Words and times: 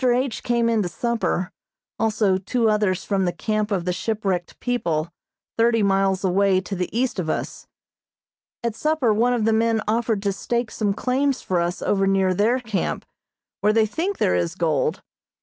H. 0.03 0.41
came 0.41 0.67
in 0.67 0.81
to 0.81 0.89
supper, 0.89 1.51
also 1.99 2.39
two 2.39 2.67
others 2.71 3.03
from 3.05 3.25
the 3.25 3.31
camp 3.31 3.69
of 3.69 3.85
the 3.85 3.93
shipwrecked 3.93 4.59
people, 4.59 5.13
thirty 5.59 5.83
miles 5.83 6.23
away 6.23 6.59
to 6.59 6.75
the 6.75 6.89
east 6.91 7.19
of 7.19 7.29
us. 7.29 7.67
At 8.63 8.73
supper 8.73 9.13
one 9.13 9.33
of 9.35 9.45
the 9.45 9.53
men 9.53 9.79
offered 9.87 10.23
to 10.23 10.33
stake 10.33 10.71
some 10.71 10.95
claims 10.95 11.43
for 11.43 11.59
us 11.61 11.83
over 11.83 12.07
near 12.07 12.33
their 12.33 12.57
camp, 12.59 13.05
where 13.59 13.73
they 13.73 13.85
think 13.85 14.17
there 14.17 14.33
is 14.33 14.55
gold. 14.55 15.03